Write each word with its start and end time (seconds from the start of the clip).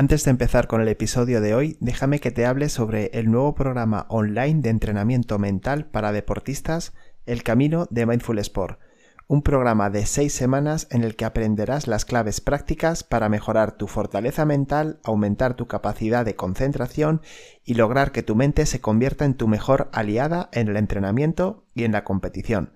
Antes 0.00 0.24
de 0.24 0.30
empezar 0.30 0.66
con 0.66 0.80
el 0.80 0.88
episodio 0.88 1.42
de 1.42 1.54
hoy, 1.54 1.76
déjame 1.78 2.20
que 2.20 2.30
te 2.30 2.46
hable 2.46 2.70
sobre 2.70 3.10
el 3.12 3.30
nuevo 3.30 3.54
programa 3.54 4.06
online 4.08 4.62
de 4.62 4.70
entrenamiento 4.70 5.38
mental 5.38 5.90
para 5.90 6.10
deportistas, 6.10 6.94
El 7.26 7.42
Camino 7.42 7.86
de 7.90 8.06
Mindful 8.06 8.38
Sport, 8.38 8.80
un 9.28 9.42
programa 9.42 9.90
de 9.90 10.06
seis 10.06 10.32
semanas 10.32 10.88
en 10.90 11.04
el 11.04 11.16
que 11.16 11.26
aprenderás 11.26 11.86
las 11.86 12.06
claves 12.06 12.40
prácticas 12.40 13.04
para 13.04 13.28
mejorar 13.28 13.72
tu 13.72 13.88
fortaleza 13.88 14.46
mental, 14.46 15.00
aumentar 15.04 15.52
tu 15.52 15.66
capacidad 15.66 16.24
de 16.24 16.34
concentración 16.34 17.20
y 17.62 17.74
lograr 17.74 18.10
que 18.10 18.22
tu 18.22 18.34
mente 18.34 18.64
se 18.64 18.80
convierta 18.80 19.26
en 19.26 19.34
tu 19.34 19.48
mejor 19.48 19.90
aliada 19.92 20.48
en 20.54 20.68
el 20.68 20.78
entrenamiento 20.78 21.66
y 21.74 21.84
en 21.84 21.92
la 21.92 22.04
competición. 22.04 22.72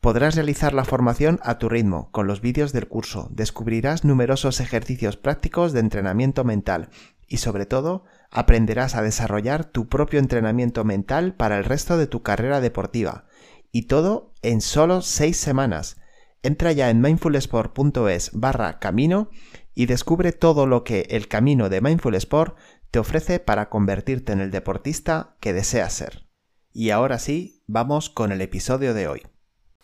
Podrás 0.00 0.36
realizar 0.36 0.74
la 0.74 0.84
formación 0.84 1.40
a 1.42 1.58
tu 1.58 1.68
ritmo, 1.68 2.10
con 2.12 2.28
los 2.28 2.40
vídeos 2.40 2.72
del 2.72 2.86
curso, 2.86 3.28
descubrirás 3.32 4.04
numerosos 4.04 4.60
ejercicios 4.60 5.16
prácticos 5.16 5.72
de 5.72 5.80
entrenamiento 5.80 6.44
mental 6.44 6.90
y 7.26 7.38
sobre 7.38 7.66
todo 7.66 8.04
aprenderás 8.30 8.94
a 8.94 9.02
desarrollar 9.02 9.64
tu 9.64 9.88
propio 9.88 10.20
entrenamiento 10.20 10.84
mental 10.84 11.34
para 11.34 11.58
el 11.58 11.64
resto 11.64 11.98
de 11.98 12.06
tu 12.06 12.22
carrera 12.22 12.60
deportiva. 12.60 13.26
Y 13.72 13.82
todo 13.82 14.32
en 14.42 14.60
solo 14.60 15.02
6 15.02 15.36
semanas. 15.36 15.96
Entra 16.42 16.70
ya 16.70 16.90
en 16.90 17.00
mindfulsport.es 17.00 18.30
barra 18.32 18.78
camino 18.78 19.30
y 19.74 19.86
descubre 19.86 20.32
todo 20.32 20.66
lo 20.66 20.84
que 20.84 21.08
el 21.10 21.26
camino 21.26 21.68
de 21.68 21.80
Mindful 21.80 22.14
Sport 22.14 22.56
te 22.92 23.00
ofrece 23.00 23.40
para 23.40 23.68
convertirte 23.68 24.32
en 24.32 24.40
el 24.40 24.52
deportista 24.52 25.36
que 25.40 25.52
deseas 25.52 25.92
ser. 25.92 26.28
Y 26.72 26.90
ahora 26.90 27.18
sí, 27.18 27.64
vamos 27.66 28.08
con 28.08 28.30
el 28.30 28.40
episodio 28.40 28.94
de 28.94 29.08
hoy. 29.08 29.22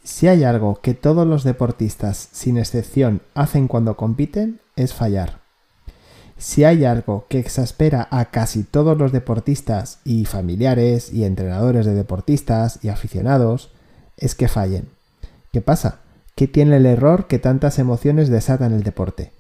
Si 0.05 0.29
hay 0.29 0.45
algo 0.45 0.81
que 0.83 0.93
todos 0.93 1.27
los 1.27 1.45
deportistas, 1.45 2.29
sin 2.31 2.59
excepción, 2.59 3.23
hacen 3.35 3.69
cuando 3.69 3.97
compiten, 3.97 4.61
es 4.77 4.93
fallar. 4.93 5.41
Si 6.37 6.63
hay 6.63 6.85
algo 6.85 7.25
que 7.31 7.39
exaspera 7.39 8.07
a 8.11 8.27
casi 8.27 8.65
todos 8.65 8.99
los 8.99 9.13
deportistas 9.13 10.01
y 10.05 10.27
familiares 10.27 11.11
y 11.11 11.25
entrenadores 11.25 11.87
de 11.87 11.95
deportistas 11.95 12.81
y 12.83 12.91
aficionados, 12.91 13.71
es 14.19 14.35
que 14.35 14.47
fallen. 14.47 14.91
¿Qué 15.53 15.63
pasa? 15.63 16.01
¿Qué 16.35 16.49
tiene 16.49 16.77
el 16.77 16.85
error 16.85 17.27
que 17.27 17.39
tantas 17.39 17.79
emociones 17.79 18.29
desata 18.29 18.67
en 18.67 18.75
el 18.75 18.83
deporte? 18.83 19.33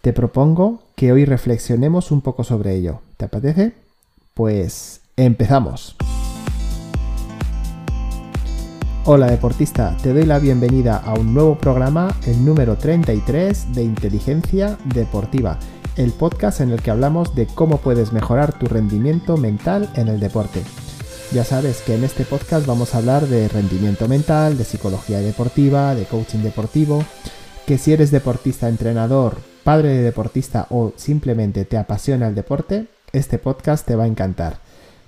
Te 0.00 0.12
propongo 0.12 0.82
que 0.94 1.10
hoy 1.10 1.24
reflexionemos 1.24 2.12
un 2.12 2.20
poco 2.20 2.44
sobre 2.44 2.74
ello. 2.76 3.00
¿Te 3.16 3.24
apetece? 3.24 3.72
Pues 4.34 5.00
empezamos. 5.16 5.96
Hola 9.06 9.26
deportista, 9.26 9.94
te 10.02 10.14
doy 10.14 10.24
la 10.24 10.38
bienvenida 10.38 10.96
a 10.96 11.12
un 11.12 11.34
nuevo 11.34 11.58
programa, 11.58 12.16
el 12.26 12.42
número 12.42 12.78
33 12.78 13.74
de 13.74 13.82
Inteligencia 13.82 14.78
Deportiva, 14.86 15.58
el 15.96 16.10
podcast 16.12 16.62
en 16.62 16.70
el 16.70 16.80
que 16.80 16.90
hablamos 16.90 17.34
de 17.34 17.46
cómo 17.46 17.76
puedes 17.76 18.14
mejorar 18.14 18.58
tu 18.58 18.64
rendimiento 18.64 19.36
mental 19.36 19.90
en 19.96 20.08
el 20.08 20.20
deporte. 20.20 20.62
Ya 21.32 21.44
sabes 21.44 21.82
que 21.82 21.96
en 21.96 22.04
este 22.04 22.24
podcast 22.24 22.66
vamos 22.66 22.94
a 22.94 22.98
hablar 22.98 23.26
de 23.26 23.46
rendimiento 23.48 24.08
mental, 24.08 24.56
de 24.56 24.64
psicología 24.64 25.20
deportiva, 25.20 25.94
de 25.94 26.06
coaching 26.06 26.38
deportivo, 26.38 27.04
que 27.66 27.76
si 27.76 27.92
eres 27.92 28.10
deportista, 28.10 28.70
entrenador, 28.70 29.36
padre 29.64 29.90
de 29.90 30.02
deportista 30.02 30.66
o 30.70 30.94
simplemente 30.96 31.66
te 31.66 31.76
apasiona 31.76 32.26
el 32.26 32.34
deporte, 32.34 32.86
este 33.12 33.38
podcast 33.38 33.86
te 33.86 33.96
va 33.96 34.04
a 34.04 34.08
encantar. 34.08 34.63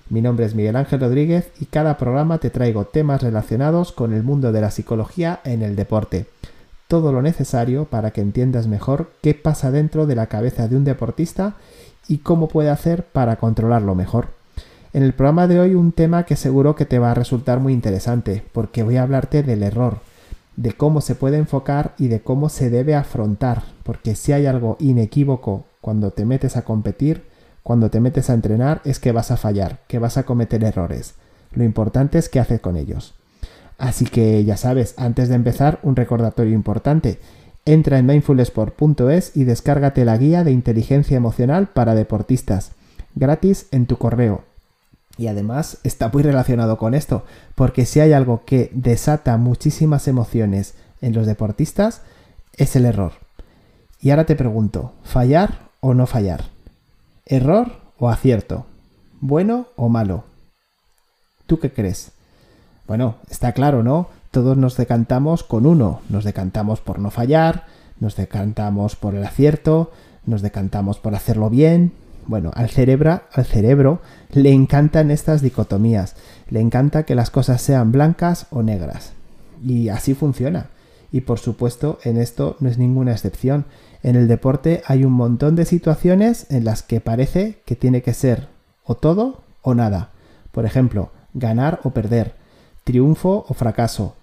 Mi 0.08 0.22
nombre 0.22 0.46
es 0.46 0.54
Miguel 0.54 0.76
Ángel 0.76 1.00
Rodríguez 1.00 1.50
y 1.58 1.64
cada 1.64 1.98
programa 1.98 2.38
te 2.38 2.48
traigo 2.50 2.84
temas 2.84 3.22
relacionados 3.22 3.90
con 3.90 4.12
el 4.14 4.22
mundo 4.22 4.52
de 4.52 4.60
la 4.60 4.70
psicología 4.70 5.40
en 5.42 5.62
el 5.62 5.74
deporte. 5.74 6.26
Todo 6.86 7.10
lo 7.10 7.22
necesario 7.22 7.86
para 7.86 8.12
que 8.12 8.20
entiendas 8.20 8.68
mejor 8.68 9.10
qué 9.20 9.34
pasa 9.34 9.72
dentro 9.72 10.06
de 10.06 10.14
la 10.14 10.28
cabeza 10.28 10.68
de 10.68 10.76
un 10.76 10.84
deportista 10.84 11.54
y 12.06 12.18
cómo 12.18 12.46
puede 12.46 12.70
hacer 12.70 13.02
para 13.02 13.34
controlarlo 13.36 13.96
mejor. 13.96 14.28
En 14.92 15.02
el 15.02 15.12
programa 15.12 15.48
de 15.48 15.58
hoy 15.58 15.74
un 15.74 15.90
tema 15.90 16.24
que 16.24 16.36
seguro 16.36 16.76
que 16.76 16.86
te 16.86 17.00
va 17.00 17.10
a 17.10 17.14
resultar 17.14 17.58
muy 17.58 17.72
interesante 17.72 18.44
porque 18.52 18.84
voy 18.84 18.98
a 18.98 19.02
hablarte 19.02 19.42
del 19.42 19.64
error, 19.64 19.98
de 20.54 20.72
cómo 20.72 21.00
se 21.00 21.16
puede 21.16 21.36
enfocar 21.36 21.94
y 21.98 22.06
de 22.06 22.20
cómo 22.20 22.48
se 22.48 22.70
debe 22.70 22.94
afrontar, 22.94 23.64
porque 23.82 24.14
si 24.14 24.30
hay 24.30 24.46
algo 24.46 24.76
inequívoco 24.78 25.64
cuando 25.80 26.12
te 26.12 26.24
metes 26.24 26.56
a 26.56 26.62
competir, 26.62 27.24
cuando 27.66 27.90
te 27.90 27.98
metes 27.98 28.30
a 28.30 28.34
entrenar 28.34 28.80
es 28.84 29.00
que 29.00 29.10
vas 29.10 29.32
a 29.32 29.36
fallar, 29.36 29.80
que 29.88 29.98
vas 29.98 30.18
a 30.18 30.22
cometer 30.22 30.62
errores. 30.62 31.14
Lo 31.52 31.64
importante 31.64 32.16
es 32.16 32.28
qué 32.28 32.38
haces 32.38 32.60
con 32.60 32.76
ellos. 32.76 33.14
Así 33.76 34.04
que 34.04 34.44
ya 34.44 34.56
sabes, 34.56 34.94
antes 34.98 35.28
de 35.28 35.34
empezar, 35.34 35.80
un 35.82 35.96
recordatorio 35.96 36.54
importante. 36.54 37.18
Entra 37.64 37.98
en 37.98 38.06
mindfulsport.es 38.06 39.36
y 39.36 39.42
descárgate 39.42 40.04
la 40.04 40.16
guía 40.16 40.44
de 40.44 40.52
inteligencia 40.52 41.16
emocional 41.16 41.66
para 41.66 41.96
deportistas, 41.96 42.70
gratis 43.16 43.66
en 43.72 43.86
tu 43.86 43.96
correo. 43.96 44.44
Y 45.18 45.26
además 45.26 45.78
está 45.82 46.08
muy 46.08 46.22
relacionado 46.22 46.78
con 46.78 46.94
esto, 46.94 47.24
porque 47.56 47.84
si 47.84 47.98
hay 47.98 48.12
algo 48.12 48.44
que 48.46 48.70
desata 48.74 49.36
muchísimas 49.38 50.06
emociones 50.06 50.74
en 51.00 51.14
los 51.14 51.26
deportistas, 51.26 52.02
es 52.56 52.76
el 52.76 52.84
error. 52.84 53.14
Y 54.00 54.10
ahora 54.10 54.24
te 54.24 54.36
pregunto, 54.36 54.92
¿fallar 55.02 55.70
o 55.80 55.94
no 55.94 56.06
fallar? 56.06 56.55
¿Error 57.28 57.72
o 57.98 58.08
acierto? 58.08 58.66
¿Bueno 59.20 59.66
o 59.74 59.88
malo? 59.88 60.22
¿Tú 61.48 61.58
qué 61.58 61.72
crees? 61.72 62.12
Bueno, 62.86 63.16
está 63.28 63.50
claro, 63.50 63.82
¿no? 63.82 64.08
Todos 64.30 64.56
nos 64.56 64.76
decantamos 64.76 65.42
con 65.42 65.66
uno. 65.66 66.02
Nos 66.08 66.22
decantamos 66.22 66.80
por 66.80 67.00
no 67.00 67.10
fallar, 67.10 67.64
nos 67.98 68.14
decantamos 68.14 68.94
por 68.94 69.16
el 69.16 69.24
acierto, 69.24 69.90
nos 70.24 70.40
decantamos 70.40 71.00
por 71.00 71.16
hacerlo 71.16 71.50
bien. 71.50 71.92
Bueno, 72.28 72.52
al 72.54 72.70
cerebro, 72.70 73.22
al 73.32 73.44
cerebro 73.44 74.00
le 74.30 74.52
encantan 74.52 75.10
estas 75.10 75.42
dicotomías. 75.42 76.14
Le 76.48 76.60
encanta 76.60 77.02
que 77.02 77.16
las 77.16 77.30
cosas 77.30 77.60
sean 77.60 77.90
blancas 77.90 78.46
o 78.50 78.62
negras. 78.62 79.14
Y 79.64 79.88
así 79.88 80.14
funciona. 80.14 80.66
Y 81.16 81.22
por 81.22 81.38
supuesto, 81.38 81.98
en 82.04 82.18
esto 82.18 82.58
no 82.60 82.68
es 82.68 82.76
ninguna 82.76 83.12
excepción. 83.12 83.64
En 84.02 84.16
el 84.16 84.28
deporte 84.28 84.82
hay 84.86 85.02
un 85.02 85.14
montón 85.14 85.56
de 85.56 85.64
situaciones 85.64 86.46
en 86.50 86.66
las 86.66 86.82
que 86.82 87.00
parece 87.00 87.62
que 87.64 87.74
tiene 87.74 88.02
que 88.02 88.12
ser 88.12 88.48
o 88.84 88.96
todo 88.96 89.40
o 89.62 89.74
nada. 89.74 90.10
Por 90.52 90.66
ejemplo, 90.66 91.12
ganar 91.32 91.80
o 91.84 91.90
perder, 91.92 92.34
triunfo 92.84 93.46
o 93.48 93.54
fracaso. 93.54 94.14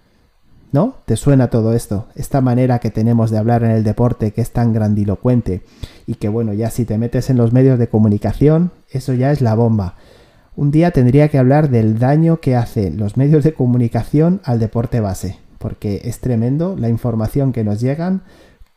¿No? 0.72 0.98
¿Te 1.06 1.16
suena 1.16 1.50
todo 1.50 1.74
esto? 1.74 2.10
Esta 2.14 2.42
manera 2.42 2.78
que 2.78 2.92
tenemos 2.92 3.32
de 3.32 3.40
hablar 3.40 3.64
en 3.64 3.72
el 3.72 3.84
deporte 3.84 4.32
que 4.32 4.42
es 4.42 4.52
tan 4.52 4.72
grandilocuente 4.72 5.64
y 6.06 6.14
que 6.16 6.30
bueno, 6.30 6.54
ya 6.54 6.70
si 6.70 6.86
te 6.86 7.00
metes 7.00 7.32
en 7.32 7.38
los 7.38 7.54
medios 7.54 7.80
de 7.80 7.88
comunicación, 7.90 8.70
eso 8.92 9.16
ya 9.16 9.32
es 9.32 9.42
la 9.42 9.56
bomba. 9.56 9.96
Un 10.56 10.70
día 10.70 10.92
tendría 10.92 11.30
que 11.30 11.40
hablar 11.40 11.72
del 11.72 11.98
daño 11.98 12.40
que 12.40 12.56
hacen 12.56 12.98
los 12.98 13.18
medios 13.18 13.44
de 13.44 13.56
comunicación 13.56 14.42
al 14.44 14.60
deporte 14.60 15.00
base, 15.00 15.40
porque 15.64 16.02
es 16.04 16.20
tremendo 16.20 16.76
la 16.78 16.90
información 16.90 17.54
que 17.54 17.64
nos 17.64 17.80
llegan 17.80 18.24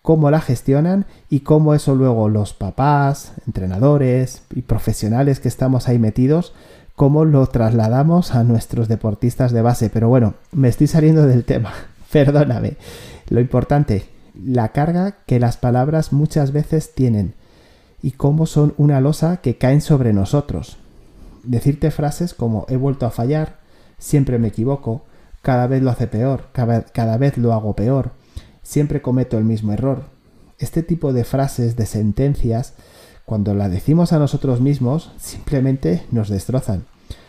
cómo 0.07 0.31
la 0.31 0.41
gestionan 0.41 1.05
y 1.29 1.41
cómo 1.41 1.75
eso 1.75 1.97
luego 1.97 2.29
los 2.29 2.55
papás, 2.55 3.33
entrenadores 3.45 4.43
y 4.55 4.63
profesionales 4.63 5.41
que 5.41 5.49
estamos 5.49 5.89
ahí 5.89 5.99
metidos, 5.99 6.53
cómo 6.95 7.25
lo 7.25 7.45
trasladamos 7.49 8.33
a 8.33 8.45
nuestros 8.45 8.87
deportistas 8.87 9.51
de 9.51 9.63
base. 9.63 9.91
Pero 9.91 10.09
bueno, 10.09 10.35
me 10.53 10.69
estoy 10.69 10.87
saliendo 10.87 11.27
del 11.27 11.45
tema, 11.45 11.73
perdóname. 12.13 12.77
Lo 13.31 13.41
importante, 13.41 14.05
la 14.41 14.69
carga 14.69 15.17
que 15.27 15.41
las 15.41 15.57
palabras 15.57 16.13
muchas 16.13 16.53
veces 16.53 16.95
tienen 16.95 17.35
y 18.01 18.13
cómo 18.13 18.47
son 18.47 18.75
una 18.77 19.01
losa 19.01 19.39
que 19.39 19.59
caen 19.59 19.81
sobre 19.81 20.13
nosotros. 20.13 20.77
Decirte 21.43 21.91
frases 21.91 22.33
como 22.33 22.65
he 22.69 22.77
vuelto 22.77 23.07
a 23.07 23.11
fallar, 23.11 23.57
siempre 23.99 24.39
me 24.39 24.47
equivoco, 24.47 25.03
cada 25.47 25.69
vez 25.69 25.81
lo 25.81 25.93
hace 25.93 26.09
peor, 26.09 26.49
cada, 26.51 26.83
cada 26.83 27.19
vez 27.19 27.39
lo 27.39 27.53
hago 27.53 27.77
peor, 27.77 28.11
siempre 28.65 29.01
cometo 29.01 29.39
el 29.39 29.45
mismo 29.45 29.73
error. 29.73 30.03
Este 30.59 30.83
tipo 30.83 31.13
de 31.13 31.23
frases, 31.23 31.77
de 31.77 31.87
sentencias, 31.87 32.73
cuando 33.25 33.55
la 33.55 33.69
decimos 33.69 34.13
a 34.13 34.19
nosotros 34.19 34.61
mismos, 34.61 35.13
simplemente 35.19 36.03
nos 36.11 36.29
destrozan. 36.31 36.85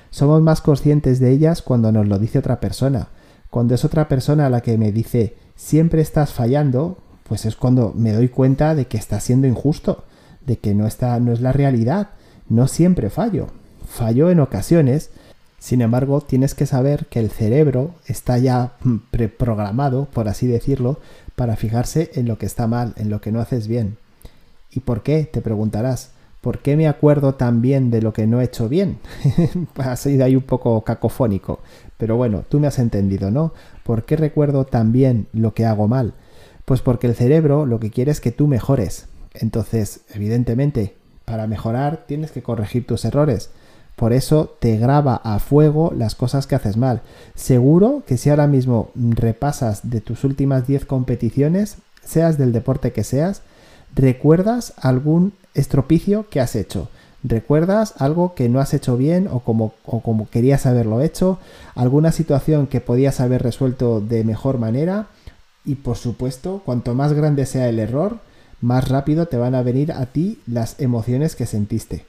Somos 0.09 0.41
más 0.41 0.61
conscientes 0.61 1.19
de 1.19 1.29
ellas 1.29 1.61
cuando 1.61 1.91
nos 1.91 2.07
lo 2.07 2.17
dice 2.17 2.39
otra 2.39 2.59
persona. 2.59 3.09
Cuando 3.51 3.75
es 3.75 3.85
otra 3.85 4.07
persona 4.07 4.49
la 4.49 4.61
que 4.61 4.79
me 4.79 4.91
dice 4.91 5.35
siempre 5.55 6.01
estás 6.01 6.33
fallando, 6.33 6.97
pues 7.29 7.45
es 7.45 7.55
cuando 7.55 7.93
me 7.95 8.13
doy 8.13 8.29
cuenta 8.29 8.73
de 8.73 8.87
que 8.87 8.97
está 8.97 9.19
siendo 9.19 9.45
injusto, 9.45 10.05
de 10.43 10.57
que 10.57 10.73
no 10.73 10.87
está, 10.87 11.19
no 11.19 11.33
es 11.33 11.41
la 11.41 11.51
realidad. 11.51 12.09
No 12.49 12.67
siempre 12.67 13.11
fallo. 13.11 13.49
Fallo 13.87 14.31
en 14.31 14.39
ocasiones, 14.39 15.11
sin 15.59 15.81
embargo, 15.81 16.21
tienes 16.21 16.53
que 16.53 16.65
saber 16.65 17.07
que 17.07 17.19
el 17.19 17.29
cerebro 17.29 17.95
está 18.05 18.37
ya 18.37 18.73
preprogramado, 19.11 20.05
por 20.05 20.27
así 20.27 20.47
decirlo, 20.47 20.99
para 21.35 21.55
fijarse 21.55 22.11
en 22.13 22.27
lo 22.27 22.37
que 22.37 22.45
está 22.45 22.67
mal, 22.67 22.93
en 22.97 23.09
lo 23.09 23.21
que 23.21 23.31
no 23.31 23.39
haces 23.39 23.67
bien. 23.67 23.97
¿Y 24.71 24.81
por 24.81 25.01
qué? 25.03 25.23
Te 25.23 25.41
preguntarás. 25.41 26.11
¿Por 26.41 26.59
qué 26.59 26.77
me 26.77 26.87
acuerdo 26.87 27.35
tan 27.35 27.61
bien 27.61 27.89
de 27.89 28.01
lo 28.01 28.13
que 28.13 28.27
no 28.27 28.39
he 28.39 28.45
hecho 28.45 28.69
bien? 28.69 28.99
ha 29.75 29.95
sido 29.95 30.23
ahí 30.23 30.35
un 30.35 30.43
poco 30.43 30.79
cacofónico. 30.81 31.59
Pero 31.97 32.15
bueno, 32.15 32.43
tú 32.47 32.59
me 32.59 32.67
has 32.67 32.79
entendido, 32.79 33.31
¿no? 33.31 33.53
¿Por 33.83 34.03
qué 34.03 34.15
recuerdo 34.15 34.65
tan 34.65 34.91
bien 34.91 35.27
lo 35.33 35.53
que 35.53 35.65
hago 35.65 35.87
mal? 35.87 36.13
Pues 36.65 36.81
porque 36.81 37.07
el 37.07 37.15
cerebro 37.15 37.65
lo 37.65 37.79
que 37.79 37.89
quiere 37.89 38.11
es 38.11 38.21
que 38.21 38.31
tú 38.31 38.47
mejores. 38.47 39.07
Entonces, 39.33 40.01
evidentemente, 40.13 40.95
Para 41.25 41.45
mejorar 41.45 42.05
tienes 42.07 42.31
que 42.31 42.41
corregir 42.41 42.87
tus 42.87 43.03
errores. 43.03 43.49
Por 43.97 44.13
eso 44.13 44.55
te 44.59 44.77
graba 44.77 45.15
a 45.23 45.39
fuego 45.39 45.91
las 45.97 46.13
cosas 46.13 46.45
que 46.45 46.53
haces 46.53 46.77
mal. 46.77 47.01
Seguro 47.33 48.03
que 48.05 48.17
si 48.17 48.29
ahora 48.29 48.45
mismo 48.45 48.91
repasas 48.93 49.89
de 49.89 50.01
tus 50.01 50.23
últimas 50.23 50.67
10 50.67 50.85
competiciones, 50.85 51.77
seas 52.05 52.37
del 52.37 52.53
deporte 52.53 52.93
que 52.93 53.03
seas, 53.03 53.41
recuerdas 53.95 54.75
algún 54.77 55.33
estropicio 55.55 56.29
que 56.29 56.39
has 56.39 56.55
hecho. 56.55 56.89
¿Recuerdas 57.23 57.95
algo 57.97 58.35
que 58.35 58.49
no 58.49 58.59
has 58.59 58.75
hecho 58.75 58.97
bien 58.97 59.27
o 59.31 59.39
como, 59.39 59.73
o 59.83 60.01
como 60.01 60.29
querías 60.29 60.67
haberlo 60.67 61.01
hecho? 61.01 61.39
¿Alguna 61.73 62.11
situación 62.11 62.67
que 62.67 62.81
podías 62.81 63.19
haber 63.19 63.41
resuelto 63.41 63.99
de 63.99 64.23
mejor 64.23 64.59
manera? 64.59 65.07
Y 65.65 65.73
por 65.73 65.97
supuesto, 65.97 66.61
cuanto 66.63 66.93
más 66.93 67.13
grande 67.13 67.47
sea 67.47 67.67
el 67.67 67.79
error, 67.79 68.19
más 68.61 68.89
rápido 68.89 69.25
te 69.25 69.37
van 69.37 69.55
a 69.55 69.63
venir 69.63 69.91
a 69.91 70.05
ti 70.05 70.39
las 70.45 70.79
emociones 70.79 71.35
que 71.35 71.47
sentiste. 71.47 72.05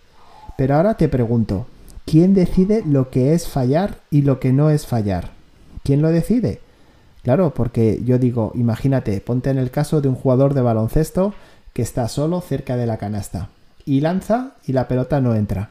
Pero 0.59 0.75
ahora 0.75 0.95
te 0.95 1.09
pregunto, 1.09 1.67
¿quién 2.09 2.33
decide 2.33 2.83
lo 2.87 3.11
que 3.11 3.35
es 3.35 3.49
fallar 3.49 3.99
y 4.11 4.23
lo 4.23 4.41
que 4.41 4.51
no 4.51 4.71
es 4.71 4.87
fallar? 4.87 5.33
¿Quién 5.85 6.01
lo 6.01 6.09
decide? 6.09 6.61
Claro, 7.23 7.53
porque 7.53 8.01
yo 8.03 8.19
digo, 8.19 8.53
imagínate, 8.55 9.21
ponte 9.21 9.51
en 9.51 9.59
el 9.59 9.71
caso 9.71 10.01
de 10.01 10.09
un 10.09 10.15
jugador 10.15 10.55
de 10.55 10.63
baloncesto 10.63 11.35
que 11.75 11.83
está 11.83 12.09
solo 12.09 12.41
cerca 12.41 12.79
de 12.79 12.87
la 12.87 12.97
canasta 12.97 13.51
y 13.85 14.01
lanza 14.01 14.53
y 14.67 14.73
la 14.73 14.89
pelota 14.89 15.21
no 15.21 15.35
entra. 15.35 15.71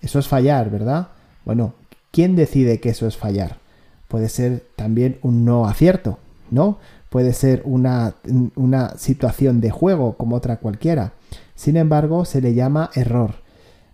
Eso 0.00 0.20
es 0.20 0.28
fallar, 0.28 0.70
¿verdad? 0.70 1.08
Bueno, 1.44 1.74
¿quién 2.12 2.36
decide 2.36 2.78
que 2.78 2.90
eso 2.90 3.08
es 3.08 3.16
fallar? 3.16 3.56
Puede 4.06 4.28
ser 4.28 4.64
también 4.76 5.18
un 5.22 5.44
no 5.44 5.66
acierto, 5.66 6.18
¿no? 6.50 6.78
Puede 7.08 7.32
ser 7.32 7.60
una, 7.64 8.14
una 8.54 8.96
situación 8.98 9.60
de 9.60 9.70
juego 9.70 10.16
como 10.16 10.36
otra 10.36 10.58
cualquiera. 10.58 11.12
Sin 11.56 11.76
embargo, 11.76 12.24
se 12.24 12.40
le 12.40 12.54
llama 12.54 12.90
error. 12.94 13.41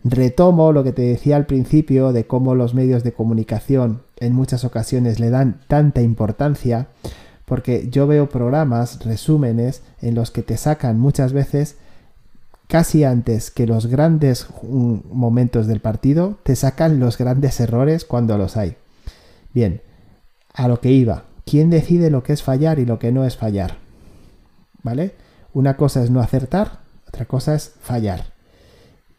Retomo 0.05 0.73
lo 0.73 0.85
que 0.85 0.93
te 0.93 1.03
decía 1.03 1.37
al 1.37 1.47
principio 1.47 2.13
de 2.13 2.27
cómo 2.27 2.55
los 2.55 2.75
medios 2.75 3.03
de 3.03 3.13
comunicación 3.13 4.03
en 4.19 4.33
muchas 4.33 4.65
ocasiones 4.65 5.19
le 5.19 5.31
dan 5.31 5.61
tanta 5.67 6.03
importancia, 6.03 6.87
porque 7.45 7.89
yo 7.91 8.07
veo 8.07 8.29
programas, 8.29 9.05
resúmenes, 9.05 9.83
en 10.01 10.15
los 10.15 10.31
que 10.31 10.43
te 10.43 10.57
sacan 10.57 11.01
muchas 11.01 11.33
veces, 11.33 11.77
casi 12.69 13.03
antes 13.03 13.51
que 13.51 13.67
los 13.67 13.87
grandes 13.87 14.47
mm, 14.63 14.97
momentos 15.11 15.67
del 15.67 15.81
partido, 15.81 16.39
te 16.43 16.55
sacan 16.55 17.01
los 17.01 17.19
grandes 17.19 17.59
errores 17.59 18.05
cuando 18.05 18.39
los 18.39 18.57
hay. 18.57 18.77
Bien, 19.53 19.81
a 20.55 20.69
lo 20.69 20.81
que 20.81 20.93
iba. 20.93 21.25
¿Quién 21.45 21.71
decide 21.71 22.11
lo 22.11 22.23
que 22.23 22.35
es 22.35 22.43
fallar 22.43 22.79
y 22.79 22.85
lo 22.85 22.99
que 22.99 23.11
no 23.11 23.25
es 23.25 23.37
fallar? 23.37 23.79
¿Vale? 24.83 25.15
Una 25.55 25.77
cosa 25.77 26.05
es 26.05 26.11
no 26.11 26.21
acertar, 26.21 26.81
otra 27.09 27.25
cosa 27.25 27.55
es 27.55 27.73
fallar. 27.81 28.38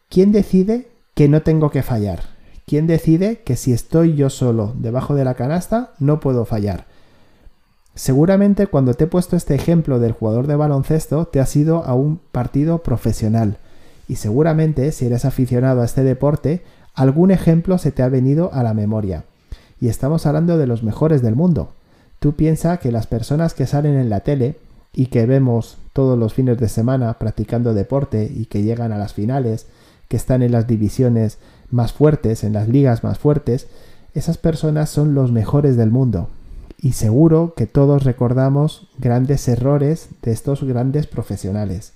¿Quién 0.09 0.31
decide 0.31 0.88
que 1.13 1.29
no 1.29 1.44
tengo 1.44 1.69
que 1.69 1.83
fallar? 1.83 2.21
¿Quién 2.65 2.88
decide 2.88 3.44
que 3.44 3.56
si 3.56 3.73
estoy 3.73 4.15
yo 4.15 4.31
solo 4.31 4.73
debajo 4.75 5.13
de 5.13 5.23
la 5.23 5.35
canasta 5.35 5.91
no 6.00 6.19
puedo 6.19 6.45
fallar? 6.45 6.88
Seguramente 7.94 8.65
cuando 8.65 8.95
te 8.95 9.03
he 9.03 9.07
puesto 9.07 9.35
este 9.35 9.53
ejemplo 9.53 10.00
del 10.00 10.13
jugador 10.13 10.47
de 10.47 10.56
baloncesto 10.56 11.25
te 11.25 11.39
has 11.39 11.56
ido 11.56 11.83
a 11.85 11.94
un 11.94 12.19
partido 12.31 12.81
profesional 12.81 13.57
y 14.07 14.15
seguramente 14.15 14.91
si 14.94 15.06
eres 15.06 15.25
aficionado 15.25 15.81
a 15.81 15.85
este 15.85 16.03
deporte 16.03 16.63
algún 16.95 17.29
ejemplo 17.29 17.77
se 17.77 17.91
te 17.91 18.01
ha 18.01 18.09
venido 18.09 18.50
a 18.51 18.63
la 18.63 18.73
memoria. 18.73 19.25
Y 19.79 19.89
estamos 19.89 20.25
hablando 20.25 20.57
de 20.57 20.65
los 20.65 20.81
mejores 20.81 21.21
del 21.21 21.35
mundo. 21.35 21.73
Tú 22.17 22.33
piensas 22.33 22.79
que 22.79 22.91
las 22.91 23.06
personas 23.06 23.53
que 23.53 23.67
salen 23.67 23.95
en 23.95 24.09
la 24.09 24.21
tele 24.21 24.57
y 24.91 25.06
que 25.06 25.27
vemos 25.27 25.77
todos 25.94 26.17
los 26.17 26.33
fines 26.33 26.57
de 26.57 26.67
semana 26.67 27.13
practicando 27.19 27.75
deporte 27.75 28.23
y 28.23 28.47
que 28.47 28.63
llegan 28.63 28.91
a 28.91 28.97
las 28.97 29.13
finales 29.13 29.67
que 30.09 30.17
están 30.17 30.41
en 30.41 30.51
las 30.51 30.67
divisiones 30.67 31.38
más 31.71 31.94
fuertes, 31.94 32.44
en 32.44 32.51
las 32.51 32.67
ligas 32.67 33.03
más 33.03 33.19
fuertes, 33.19 33.67
esas 34.13 34.38
personas 34.38 34.89
son 34.89 35.13
los 35.13 35.31
mejores 35.31 35.77
del 35.77 35.91
mundo. 35.91 36.29
Y 36.81 36.94
seguro 36.94 37.53
que 37.56 37.67
todos 37.67 38.03
recordamos 38.03 38.89
grandes 38.97 39.47
errores 39.47 40.09
de 40.23 40.31
estos 40.31 40.63
grandes 40.63 41.07
profesionales. 41.07 41.94